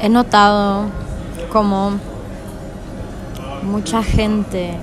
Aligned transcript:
He 0.00 0.08
notado 0.08 0.86
como 1.52 1.92
mucha 3.62 4.02
gente 4.02 4.76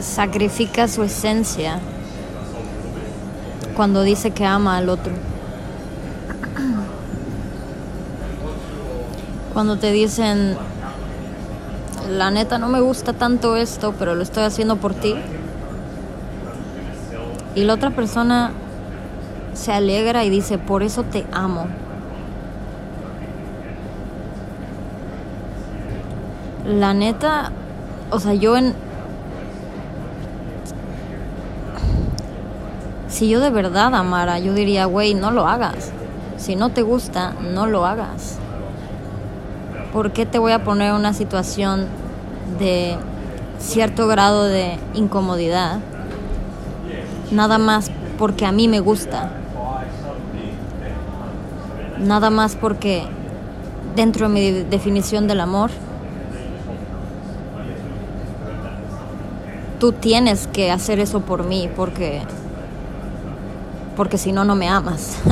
sacrifica 0.00 0.88
su 0.88 1.04
esencia 1.04 1.78
cuando 3.76 4.02
dice 4.02 4.32
que 4.32 4.44
ama 4.44 4.76
al 4.76 4.88
otro. 4.88 5.12
Cuando 9.54 9.76
te 9.76 9.92
dicen, 9.92 10.56
la 12.08 12.30
neta 12.30 12.58
no 12.58 12.68
me 12.68 12.80
gusta 12.80 13.12
tanto 13.12 13.56
esto, 13.56 13.94
pero 13.98 14.14
lo 14.14 14.22
estoy 14.22 14.44
haciendo 14.44 14.76
por 14.76 14.94
ti. 14.94 15.14
Y 17.54 17.64
la 17.64 17.74
otra 17.74 17.90
persona 17.90 18.52
se 19.54 19.72
alegra 19.72 20.24
y 20.24 20.30
dice, 20.30 20.58
por 20.58 20.82
eso 20.82 21.02
te 21.02 21.26
amo. 21.32 21.66
La 26.66 26.94
neta, 26.94 27.52
o 28.10 28.20
sea, 28.20 28.34
yo 28.34 28.56
en... 28.56 28.74
Si 33.08 33.28
yo 33.28 33.40
de 33.40 33.50
verdad 33.50 33.94
amara, 33.94 34.38
yo 34.38 34.54
diría, 34.54 34.84
güey, 34.84 35.14
no 35.14 35.30
lo 35.30 35.46
hagas. 35.46 35.90
Si 36.36 36.54
no 36.56 36.70
te 36.70 36.82
gusta, 36.82 37.34
no 37.52 37.66
lo 37.66 37.84
hagas. 37.84 38.38
¿Por 39.92 40.12
qué 40.12 40.26
te 40.26 40.38
voy 40.38 40.52
a 40.52 40.62
poner 40.62 40.90
en 40.90 40.94
una 40.94 41.12
situación 41.12 41.86
de 42.58 42.96
cierto 43.58 44.06
grado 44.06 44.44
de 44.44 44.78
incomodidad? 44.94 45.80
Nada 47.32 47.58
más 47.58 47.90
porque 48.16 48.46
a 48.46 48.52
mí 48.52 48.68
me 48.68 48.80
gusta. 48.80 49.32
Nada 52.00 52.30
más 52.30 52.56
porque 52.56 53.04
dentro 53.94 54.28
de 54.28 54.34
mi 54.34 54.50
definición 54.64 55.28
del 55.28 55.40
amor, 55.40 55.70
tú 59.78 59.92
tienes 59.92 60.46
que 60.46 60.70
hacer 60.70 60.98
eso 61.00 61.20
por 61.20 61.44
mí 61.44 61.68
porque 61.74 62.22
porque 63.96 64.16
si 64.18 64.32
no 64.32 64.44
no 64.44 64.54
me 64.56 64.68
amas. 64.68 65.18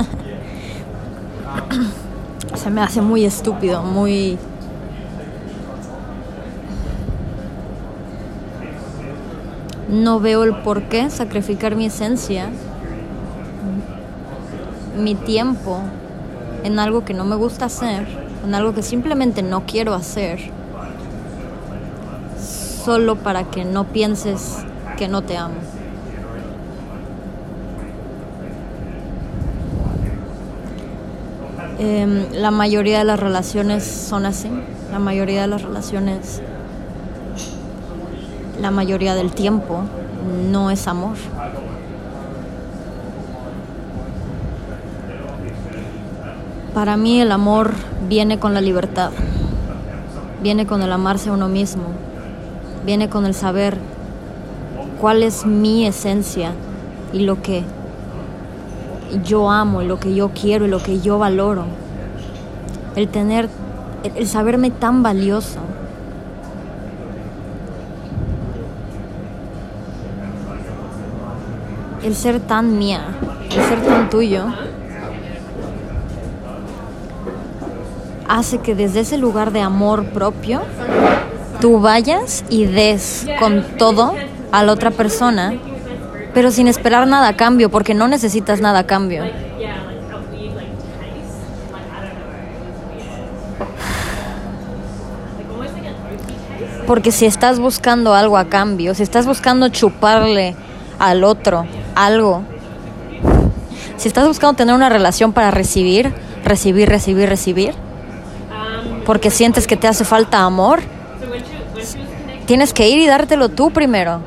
Se 2.54 2.70
me 2.70 2.82
hace 2.82 3.00
muy 3.00 3.24
estúpido, 3.24 3.82
muy 3.82 4.36
no 9.88 10.20
veo 10.20 10.44
el 10.44 10.54
por 10.56 10.82
qué 10.82 11.08
sacrificar 11.08 11.76
mi 11.76 11.86
esencia, 11.86 12.50
mi 14.98 15.14
tiempo 15.14 15.80
en 16.68 16.78
algo 16.78 17.04
que 17.04 17.14
no 17.14 17.24
me 17.24 17.34
gusta 17.34 17.64
hacer, 17.64 18.06
en 18.44 18.54
algo 18.54 18.74
que 18.74 18.82
simplemente 18.82 19.42
no 19.42 19.64
quiero 19.66 19.94
hacer, 19.94 20.38
solo 22.84 23.16
para 23.16 23.44
que 23.44 23.64
no 23.64 23.84
pienses 23.84 24.58
que 24.98 25.08
no 25.08 25.22
te 25.22 25.36
amo. 25.36 25.54
Em, 31.78 32.26
la 32.32 32.50
mayoría 32.50 32.98
de 32.98 33.04
las 33.04 33.18
relaciones 33.18 33.84
son 33.84 34.26
así, 34.26 34.50
la 34.92 34.98
mayoría 34.98 35.42
de 35.42 35.48
las 35.48 35.62
relaciones 35.62 36.42
la 38.60 38.70
mayoría 38.72 39.14
del 39.14 39.32
tiempo 39.32 39.82
no 40.50 40.70
es 40.70 40.88
amor. 40.88 41.16
Para 46.78 46.96
mí 46.96 47.20
el 47.20 47.32
amor 47.32 47.72
viene 48.08 48.38
con 48.38 48.54
la 48.54 48.60
libertad, 48.60 49.10
viene 50.44 50.64
con 50.64 50.80
el 50.80 50.92
amarse 50.92 51.28
a 51.28 51.32
uno 51.32 51.48
mismo, 51.48 51.86
viene 52.86 53.08
con 53.08 53.26
el 53.26 53.34
saber 53.34 53.76
cuál 55.00 55.24
es 55.24 55.44
mi 55.44 55.88
esencia 55.88 56.52
y 57.12 57.24
lo 57.24 57.42
que 57.42 57.64
yo 59.24 59.50
amo, 59.50 59.82
y 59.82 59.86
lo 59.88 59.98
que 59.98 60.14
yo 60.14 60.30
quiero 60.30 60.66
y 60.66 60.68
lo 60.68 60.80
que 60.80 61.00
yo 61.00 61.18
valoro. 61.18 61.64
El 62.94 63.08
tener, 63.08 63.48
el 64.14 64.28
saberme 64.28 64.70
tan 64.70 65.02
valioso 65.02 65.58
el 72.04 72.14
ser 72.14 72.38
tan 72.38 72.78
mía, 72.78 73.00
el 73.50 73.64
ser 73.64 73.82
tan 73.82 74.08
tuyo, 74.08 74.44
hace 78.28 78.58
que 78.58 78.74
desde 78.74 79.00
ese 79.00 79.18
lugar 79.18 79.52
de 79.52 79.60
amor 79.60 80.06
propio 80.06 80.62
tú 81.60 81.80
vayas 81.80 82.44
y 82.48 82.66
des 82.66 83.26
con 83.38 83.64
todo 83.78 84.14
a 84.52 84.62
la 84.64 84.72
otra 84.72 84.90
persona, 84.90 85.54
pero 86.34 86.50
sin 86.50 86.68
esperar 86.68 87.06
nada 87.06 87.28
a 87.28 87.36
cambio, 87.36 87.70
porque 87.70 87.94
no 87.94 88.08
necesitas 88.08 88.60
nada 88.60 88.80
a 88.80 88.86
cambio. 88.86 89.24
Porque 96.86 97.12
si 97.12 97.26
estás 97.26 97.58
buscando 97.58 98.14
algo 98.14 98.38
a 98.38 98.46
cambio, 98.46 98.94
si 98.94 99.02
estás 99.02 99.26
buscando 99.26 99.68
chuparle 99.68 100.56
al 100.98 101.22
otro 101.24 101.66
algo. 101.98 102.42
Si 103.96 104.06
estás 104.06 104.26
buscando 104.28 104.54
tener 104.54 104.74
una 104.74 104.88
relación 104.88 105.32
para 105.32 105.50
recibir, 105.50 106.12
recibir, 106.44 106.88
recibir, 106.88 107.28
recibir, 107.28 107.74
porque 109.08 109.30
sientes 109.30 109.66
que 109.66 109.78
te 109.78 109.88
hace 109.88 110.04
falta 110.04 110.40
amor, 110.44 110.80
tienes 112.44 112.74
que 112.74 112.90
ir 112.90 112.98
y 112.98 113.06
dártelo 113.06 113.48
tú 113.48 113.70
primero. 113.70 114.20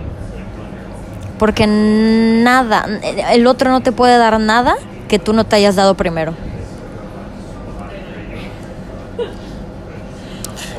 Porque 1.37 1.67
nada, 1.67 2.87
el 3.29 3.45
otro 3.45 3.69
no 3.69 3.81
te 3.81 3.91
puede 3.91 4.17
dar 4.17 4.39
nada 4.39 4.73
que 5.07 5.19
tú 5.19 5.33
no 5.33 5.43
te 5.43 5.55
hayas 5.55 5.75
dado 5.75 5.93
primero. 5.93 6.33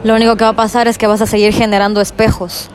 Lo 0.03 0.17
único 0.17 0.35
que 0.35 0.43
va 0.43 0.51
a 0.51 0.57
pasar 0.57 0.89
es 0.89 0.99
que 0.99 1.07
vas 1.07 1.21
a 1.21 1.27
seguir 1.27 1.55
generando 1.55 2.01
espejos 2.01 2.71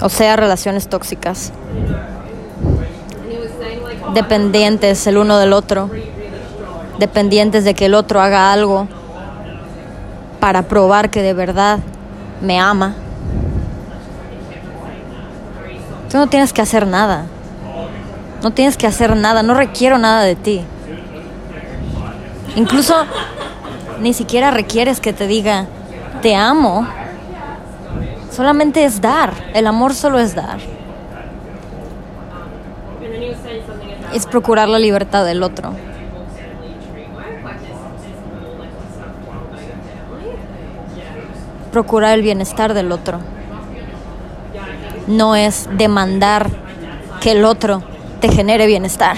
o 0.00 0.08
sea, 0.08 0.34
relaciones 0.34 0.88
tóxicas, 0.88 1.52
dependientes 4.12 5.06
el 5.06 5.18
uno 5.18 5.38
del 5.38 5.52
otro, 5.52 5.88
dependientes 6.98 7.64
de 7.64 7.74
que 7.74 7.86
el 7.86 7.94
otro 7.94 8.20
haga 8.20 8.52
algo 8.52 8.88
para 10.40 10.62
probar 10.62 11.10
que 11.10 11.22
de 11.22 11.34
verdad 11.34 11.78
me 12.40 12.58
ama. 12.58 12.94
Tú 16.10 16.18
no 16.18 16.26
tienes 16.28 16.52
que 16.52 16.62
hacer 16.62 16.86
nada. 16.86 17.26
No 18.42 18.52
tienes 18.52 18.76
que 18.76 18.86
hacer 18.86 19.16
nada, 19.16 19.42
no 19.42 19.54
requiero 19.54 19.98
nada 19.98 20.22
de 20.22 20.36
ti. 20.36 20.62
Incluso 22.54 22.94
ni 24.00 24.12
siquiera 24.12 24.50
requieres 24.50 25.00
que 25.00 25.12
te 25.12 25.26
diga, 25.26 25.66
te 26.22 26.34
amo, 26.34 26.86
Solamente 28.36 28.84
es 28.84 29.00
dar. 29.00 29.32
El 29.54 29.66
amor 29.66 29.94
solo 29.94 30.18
es 30.18 30.34
dar. 30.34 30.58
Es 34.12 34.26
procurar 34.26 34.68
la 34.68 34.78
libertad 34.78 35.24
del 35.24 35.42
otro. 35.42 35.72
Procurar 41.76 42.14
el 42.14 42.22
bienestar 42.22 42.72
del 42.72 42.90
otro. 42.90 43.18
No 45.06 45.36
es 45.36 45.68
demandar 45.76 46.48
que 47.20 47.32
el 47.32 47.44
otro 47.44 47.82
te 48.18 48.30
genere 48.30 48.66
bienestar. 48.66 49.14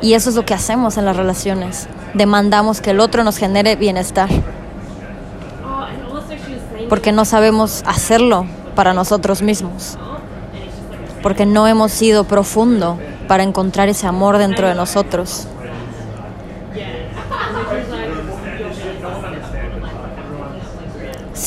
Y 0.00 0.14
eso 0.14 0.30
es 0.30 0.36
lo 0.36 0.46
que 0.46 0.54
hacemos 0.54 0.96
en 0.96 1.04
las 1.04 1.14
relaciones. 1.14 1.88
Demandamos 2.14 2.80
que 2.80 2.92
el 2.92 3.00
otro 3.00 3.22
nos 3.22 3.36
genere 3.36 3.76
bienestar 3.76 4.30
porque 6.88 7.12
no 7.12 7.26
sabemos 7.26 7.82
hacerlo 7.84 8.46
para 8.74 8.94
nosotros 8.94 9.42
mismos, 9.42 9.98
porque 11.22 11.44
no 11.44 11.68
hemos 11.68 11.92
sido 11.92 12.24
profundo 12.24 12.98
para 13.28 13.42
encontrar 13.42 13.90
ese 13.90 14.06
amor 14.06 14.38
dentro 14.38 14.66
de 14.66 14.74
nosotros. 14.74 15.48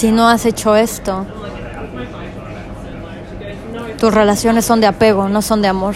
Si 0.02 0.10
no 0.10 0.28
has 0.28 0.48
hecho 0.48 0.76
esto, 0.76 1.28
tus 4.00 4.12
relaciones 4.12 4.66
son 4.66 4.82
de 4.82 4.88
apego, 4.88 5.30
no 5.30 5.44
son 5.44 5.62
de 5.62 5.68
amor. 5.68 5.94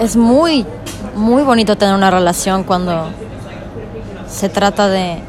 es 0.00 0.16
muy, 0.16 0.66
muy 1.14 1.44
bonito 1.44 1.76
tener 1.76 1.94
una 1.94 2.10
relación 2.10 2.64
cuando 2.64 3.10
se 4.28 4.48
trata 4.48 4.88
de 4.88 5.20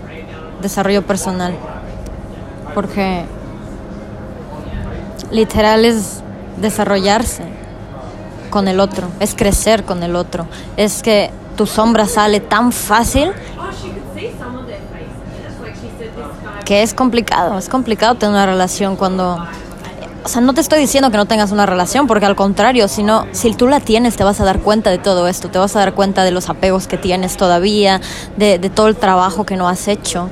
desarrollo 0.60 1.04
personal. 1.04 1.54
Porque 2.74 3.26
literal 5.32 5.86
es 5.86 6.22
desarrollarse 6.58 7.44
con 8.50 8.68
el 8.68 8.80
otro, 8.80 9.08
es 9.20 9.34
crecer 9.36 9.84
con 9.84 10.04
el 10.04 10.16
otro. 10.16 10.46
Es 10.78 11.02
que 11.02 11.32
tu 11.56 11.66
sombra 11.66 12.08
sale 12.08 12.40
tan 12.40 12.72
fácil 12.72 13.32
que 16.66 16.84
es 16.84 16.94
complicado, 16.94 17.58
es 17.58 17.68
complicado 17.68 18.16
tener 18.16 18.34
una 18.34 18.46
relación 18.46 18.96
cuando 18.96 19.38
o 20.24 20.28
sea, 20.28 20.42
no 20.42 20.54
te 20.54 20.62
estoy 20.62 20.80
diciendo 20.80 21.10
que 21.10 21.18
no 21.18 21.26
tengas 21.26 21.52
una 21.52 21.66
relación, 21.66 22.06
porque 22.06 22.26
al 22.28 22.36
contrario, 22.36 22.88
sino 22.88 23.26
si 23.32 23.54
tú 23.56 23.68
la 23.68 23.80
tienes, 23.80 24.16
te 24.16 24.24
vas 24.24 24.40
a 24.40 24.46
dar 24.46 24.60
cuenta 24.60 24.92
de 24.92 25.00
todo 25.00 25.28
esto, 25.28 25.50
te 25.50 25.58
vas 25.58 25.76
a 25.76 25.80
dar 25.80 25.96
cuenta 25.96 26.24
de 26.24 26.30
los 26.30 26.48
apegos 26.50 26.88
que 26.88 26.98
tienes 26.98 27.38
todavía, 27.38 28.02
de, 28.38 28.60
de 28.60 28.70
todo 28.70 28.88
el 28.88 28.96
trabajo 28.96 29.46
que 29.46 29.56
no 29.56 29.68
has 29.68 29.88
hecho. 29.88 30.30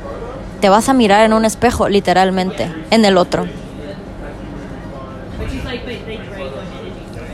Te 0.62 0.70
vas 0.70 0.90
a 0.90 0.94
mirar 0.94 1.26
en 1.26 1.34
un 1.34 1.44
espejo, 1.44 1.90
literalmente, 1.90 2.72
en 2.92 3.04
el 3.04 3.18
otro. 3.18 3.48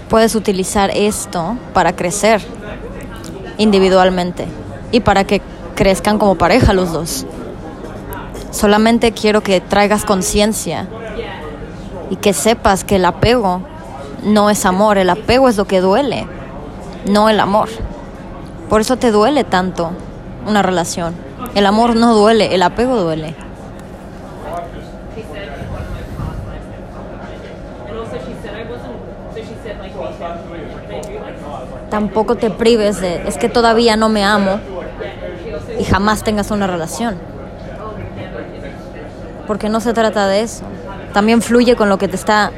Puedes 0.10 0.36
utilizar 0.36 0.92
esto 0.94 1.58
para 1.74 1.96
crecer 1.96 2.42
individualmente 3.58 4.46
y 4.92 5.00
para 5.00 5.24
que 5.24 5.42
crezcan 5.76 6.18
como 6.18 6.36
pareja 6.36 6.74
los 6.74 6.92
dos. 6.92 7.26
Solamente 8.52 9.12
quiero 9.12 9.42
que 9.42 9.62
traigas 9.62 10.06
conciencia 10.06 10.88
y 12.10 12.16
que 12.18 12.34
sepas 12.34 12.84
que 12.84 12.98
el 12.98 13.06
apego 13.06 13.62
no 14.24 14.50
es 14.50 14.66
amor, 14.66 14.98
el 14.98 15.10
apego 15.10 15.50
es 15.50 15.58
lo 15.58 15.66
que 15.66 15.82
duele, 15.82 16.28
no 17.10 17.30
el 17.30 17.40
amor. 17.40 17.70
Por 18.70 18.82
eso 18.82 18.98
te 18.98 19.12
duele 19.12 19.44
tanto 19.44 19.92
una 20.48 20.62
relación. 20.62 21.14
El 21.54 21.66
amor 21.66 21.96
no 21.96 22.16
duele, 22.16 22.56
el 22.56 22.64
apego 22.64 22.96
duele. 22.96 23.36
Tampoco 31.90 32.36
te 32.36 32.50
prives 32.50 33.02
de, 33.02 33.28
es 33.28 33.38
que 33.38 33.50
todavía 33.50 33.96
no 33.96 34.10
me 34.10 34.24
amo 34.24 34.60
y 35.80 35.84
jamás 35.84 36.24
tengas 36.24 36.52
una 36.52 36.68
relación. 36.68 37.16
Porque 39.48 39.70
no 39.70 39.80
se 39.80 39.94
trata 39.94 40.28
de 40.28 40.42
eso 40.42 40.64
también 41.16 41.42
fluye 41.42 41.78
con 41.78 41.88
lo 41.88 41.98
que 41.98 42.10
te 42.10 42.18
está 42.18 42.52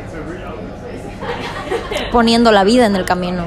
poniendo 2.11 2.51
la 2.51 2.63
vida 2.63 2.87
en 2.87 2.95
el 2.95 3.05
camino. 3.05 3.43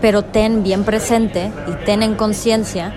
Pero 0.00 0.22
ten 0.22 0.62
bien 0.62 0.82
presente 0.82 1.52
y 1.66 1.84
ten 1.84 2.02
en 2.02 2.14
conciencia 2.14 2.94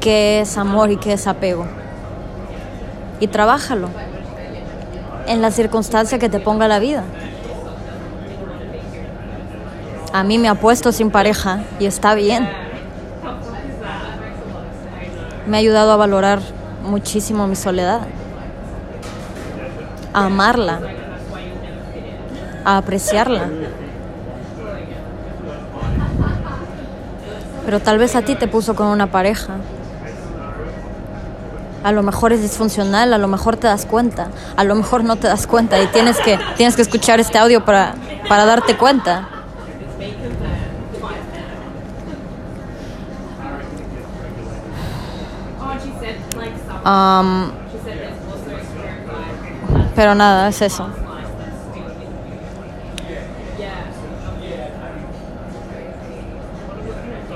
qué 0.00 0.40
es 0.40 0.58
amor 0.58 0.90
y 0.90 0.96
qué 0.96 1.12
es 1.12 1.28
apego. 1.28 1.64
Y 3.20 3.28
trabájalo 3.28 3.88
en 5.26 5.42
la 5.42 5.50
circunstancia 5.50 6.18
que 6.18 6.28
te 6.28 6.40
ponga 6.40 6.66
la 6.66 6.78
vida. 6.78 7.04
A 10.12 10.24
mí 10.24 10.38
me 10.38 10.48
ha 10.48 10.56
puesto 10.56 10.90
sin 10.90 11.10
pareja 11.10 11.60
y 11.78 11.86
está 11.86 12.14
bien 12.14 12.48
me 15.50 15.56
ha 15.56 15.60
ayudado 15.60 15.90
a 15.90 15.96
valorar 15.96 16.38
muchísimo 16.84 17.48
mi 17.48 17.56
soledad, 17.56 18.02
a 20.12 20.26
amarla, 20.26 20.78
a 22.64 22.76
apreciarla. 22.76 23.48
Pero 27.64 27.80
tal 27.80 27.98
vez 27.98 28.14
a 28.14 28.22
ti 28.22 28.36
te 28.36 28.46
puso 28.46 28.76
con 28.76 28.86
una 28.86 29.08
pareja. 29.08 29.56
A 31.82 31.92
lo 31.92 32.02
mejor 32.02 32.32
es 32.32 32.42
disfuncional, 32.42 33.12
a 33.14 33.18
lo 33.18 33.26
mejor 33.26 33.56
te 33.56 33.66
das 33.66 33.86
cuenta, 33.86 34.28
a 34.56 34.64
lo 34.64 34.74
mejor 34.74 35.02
no 35.02 35.16
te 35.16 35.28
das 35.28 35.46
cuenta 35.46 35.80
y 35.82 35.86
tienes 35.86 36.18
que, 36.18 36.38
tienes 36.56 36.76
que 36.76 36.82
escuchar 36.82 37.20
este 37.20 37.38
audio 37.38 37.64
para, 37.64 37.94
para 38.28 38.44
darte 38.44 38.76
cuenta. 38.76 39.28
pero 49.94 50.14
nada, 50.14 50.48
es 50.48 50.62
eso. 50.62 50.88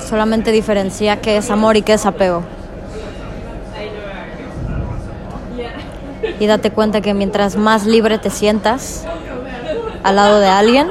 Solamente 0.08 0.52
diferencia 0.52 1.20
qué 1.20 1.36
es 1.36 1.50
amor 1.50 1.76
y 1.76 1.82
qué 1.82 1.94
es 1.94 2.06
apego. 2.06 2.42
Y 6.40 6.46
date 6.46 6.70
cuenta 6.70 7.00
que 7.00 7.14
mientras 7.14 7.56
más 7.56 7.86
libre 7.86 8.18
te 8.18 8.30
sientas 8.30 9.04
al 10.02 10.16
lado 10.16 10.40
de 10.40 10.48
alguien, 10.48 10.88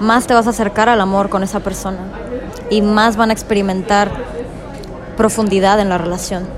más 0.00 0.26
te 0.26 0.34
vas 0.34 0.46
a 0.46 0.50
acercar 0.50 0.88
al 0.88 1.00
amor 1.00 1.28
con 1.28 1.42
esa 1.42 1.60
persona 1.60 1.98
y 2.70 2.82
más 2.82 3.16
van 3.16 3.30
a 3.30 3.32
experimentar 3.32 4.10
profundidad 5.16 5.78
en 5.80 5.90
la 5.90 5.98
relación. 5.98 6.48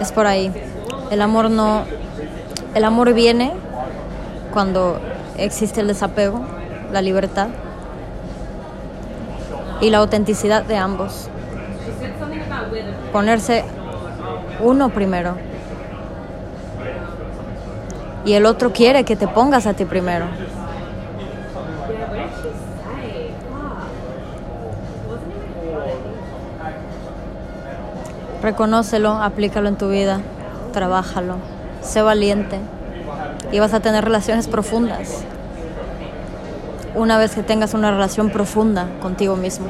Es 0.00 0.12
por 0.12 0.26
ahí. 0.26 0.50
El 1.10 1.22
amor 1.22 1.50
no 1.50 1.84
el 2.74 2.84
amor 2.84 3.12
viene 3.14 3.52
cuando 4.52 5.00
existe 5.36 5.80
el 5.80 5.88
desapego, 5.88 6.40
la 6.92 7.02
libertad 7.02 7.48
y 9.80 9.90
la 9.90 9.98
autenticidad 9.98 10.62
de 10.62 10.76
ambos. 10.76 11.28
Ponerse 13.12 13.64
uno 14.60 14.90
primero. 14.90 15.34
Y 18.24 18.34
el 18.34 18.46
otro 18.46 18.72
quiere 18.72 19.04
que 19.04 19.16
te 19.16 19.26
pongas 19.26 19.66
a 19.66 19.74
ti 19.74 19.84
primero. 19.84 20.26
Reconócelo, 28.42 29.12
aplícalo 29.12 29.68
en 29.68 29.76
tu 29.76 29.88
vida, 29.90 30.20
trabájalo, 30.70 31.36
sé 31.82 32.02
valiente 32.02 32.58
y 33.52 33.58
vas 33.58 33.74
a 33.74 33.80
tener 33.80 34.04
relaciones 34.04 34.48
profundas. 34.48 35.24
Una 36.94 37.18
vez 37.18 37.34
que 37.34 37.42
tengas 37.42 37.74
una 37.74 37.90
relación 37.90 38.30
profunda 38.30 38.86
contigo 39.00 39.36
mismo. 39.36 39.66